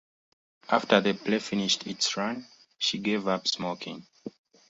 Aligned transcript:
After 0.67 0.99
the 0.99 1.13
play 1.13 1.37
finished 1.37 1.85
its 1.85 2.17
run, 2.17 2.47
she 2.79 2.97
gave 2.97 3.27
up 3.27 3.47
smoking. 3.47 4.07